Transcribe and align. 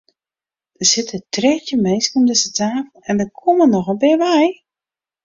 Der 0.79 0.87
sitte 0.93 1.17
trettjin 1.35 1.83
minsken 1.85 2.17
om 2.19 2.25
dizze 2.29 2.49
tafel 2.59 2.99
en 3.09 3.15
der 3.19 3.33
komme 3.41 3.65
noch 3.67 3.91
in 3.93 4.01
pear 4.01 4.19
by. 4.23 4.45